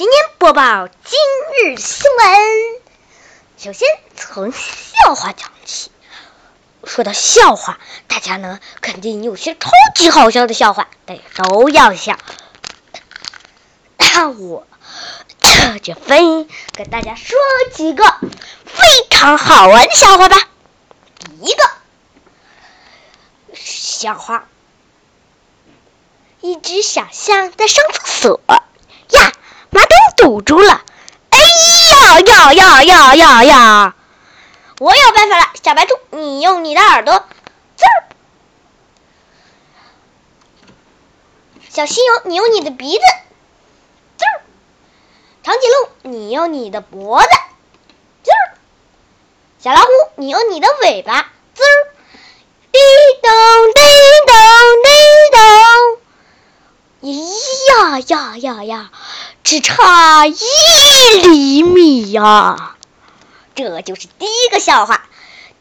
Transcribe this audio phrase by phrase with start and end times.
[0.00, 1.18] 今天播报今
[1.62, 2.80] 日新闻。
[3.58, 5.90] 首先从笑话讲起。
[6.84, 12.18] 说到笑话，大家呢肯定有些超级好笑的笑话，大家都要笑。
[13.98, 14.66] 那我
[15.82, 17.36] 就分给大家说
[17.74, 18.02] 几个
[18.64, 20.48] 非常好玩的笑话吧。
[21.18, 21.70] 第一个
[23.52, 24.48] 笑话：
[26.40, 28.40] 一只小象在上厕所，
[30.40, 30.82] 住了。
[31.30, 33.94] 哎呀呀呀呀呀呀！
[34.78, 37.24] 我有办法了，小白兔，你用你的耳朵，
[37.76, 38.04] 滋儿；
[41.68, 43.02] 小犀牛，你用你的鼻子，
[44.16, 44.40] 滋儿；
[45.42, 47.28] 长颈鹿，你用你的脖子，
[48.22, 48.56] 滋儿；
[49.62, 51.68] 小老虎，你用你的尾巴，滋儿；
[52.72, 52.80] 叮
[53.22, 53.30] 咚
[53.74, 53.84] 叮
[54.26, 54.34] 咚
[54.84, 54.90] 叮
[55.32, 55.40] 咚，
[57.68, 58.90] 呀呀呀呀，
[59.50, 60.36] 只差一
[61.24, 62.76] 厘米呀！
[63.56, 65.08] 这就是第一个笑话，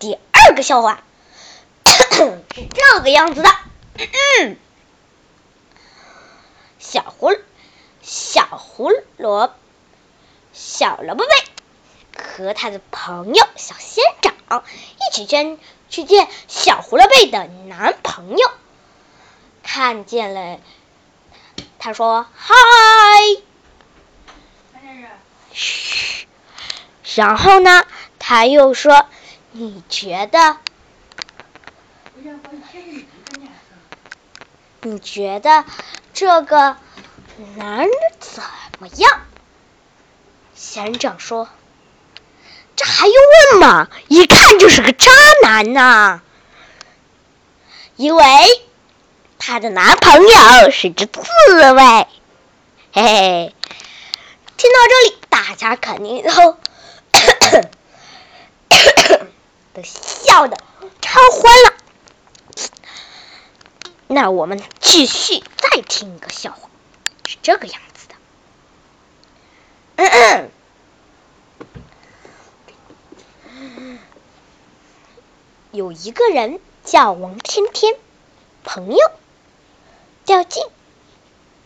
[0.00, 1.04] 第二个笑话
[1.84, 3.48] 是这个样子的：
[6.80, 7.30] 小胡
[8.02, 9.54] 小胡萝
[10.52, 11.30] 小萝卜贝
[12.20, 14.64] 和他的朋友小仙长
[14.96, 18.50] 一起去去见小胡萝卜的男朋友，
[19.62, 20.58] 看见了，
[21.78, 22.52] 他说：“嗨。”
[25.56, 26.26] 嘘。
[27.14, 27.84] 然后呢，
[28.18, 29.06] 他又说
[29.52, 30.58] ：“你觉得？
[34.82, 35.64] 你觉得
[36.12, 36.76] 这个
[37.56, 37.90] 男人
[38.20, 38.42] 怎
[38.78, 39.22] 么样？”
[40.54, 41.48] 仙长说
[42.76, 43.14] ：“这还用
[43.52, 43.88] 问吗？
[44.08, 45.10] 一看就是个渣
[45.42, 46.20] 男呐！
[47.96, 48.24] 因为
[49.38, 52.06] 他的男朋友是只刺猬。”
[52.92, 53.54] 嘿嘿，
[54.56, 56.56] 听到这里，大家肯定都。
[59.74, 60.56] 都笑的
[61.02, 61.74] 超欢了。
[64.06, 66.70] 那我们继续再听一个笑话，
[67.26, 68.14] 是这个样子的。
[69.96, 70.50] 嗯
[73.50, 73.98] 嗯，
[75.72, 77.94] 有一个人叫王天天，
[78.64, 78.98] 朋友
[80.24, 80.66] 叫静。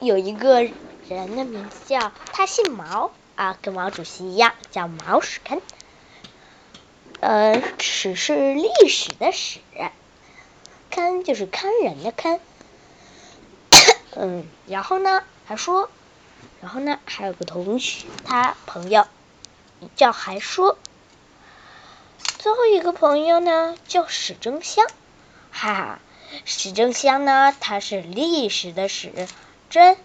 [0.00, 0.68] 有一个
[1.08, 3.10] 人的名字叫他姓毛。
[3.36, 5.60] 啊，跟毛主席一样，叫毛屎坑。
[7.18, 9.58] 呃，屎是历史的史，
[10.92, 12.38] 坑就是坑人的坑。
[14.14, 15.90] 嗯，然后呢，还说，
[16.60, 19.04] 然后呢，还有个同学，他朋友
[19.96, 20.78] 叫还说，
[22.38, 24.86] 最后一个朋友呢叫史正香，
[25.50, 25.98] 哈哈，
[26.44, 29.26] 史正香呢，他是历史的史，
[29.70, 29.96] 真。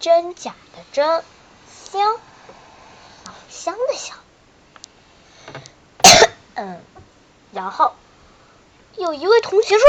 [0.00, 1.22] 真假的真，
[1.92, 2.16] 香，
[3.50, 4.16] 香的香。
[6.54, 6.80] 嗯，
[7.52, 7.94] 然后
[8.96, 9.84] 有一位同学说，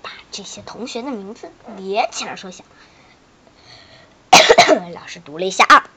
[0.00, 2.64] 把这些同学的名字连起来说一下。
[4.94, 5.90] 老师读了一下啊，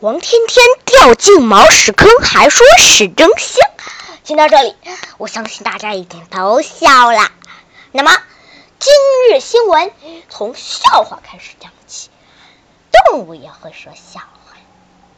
[0.00, 3.66] 王天天掉进毛屎坑，还说屎真香。
[4.24, 4.76] 听到这里，
[5.16, 7.32] 我相信大家已经都笑了。
[7.92, 8.14] 那么。
[8.80, 8.92] 今
[9.32, 9.90] 日新闻
[10.28, 12.10] 从笑话开始讲起，
[13.10, 14.56] 动物也会说笑话。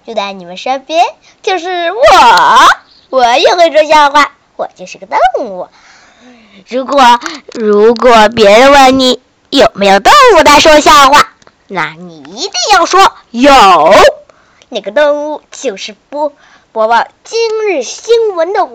[0.06, 1.04] 就在你们身边，
[1.42, 2.00] 就是我，
[3.10, 5.68] 我也会说笑话，我就是个动物。
[6.68, 7.02] 如果
[7.52, 11.34] 如果别人问你有没有动物在说笑话，
[11.68, 13.52] 那你一定要说有。
[14.70, 16.32] 那个动物就是播
[16.72, 17.38] 播报今
[17.68, 18.66] 日新闻的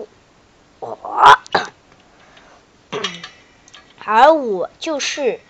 [0.78, 1.38] 我。
[4.08, 5.40] 而我就是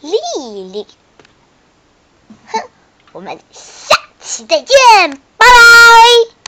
[0.00, 0.86] 丽丽。
[2.46, 2.62] 哼，
[3.10, 4.76] 我们下期再见，
[5.36, 6.39] 拜拜。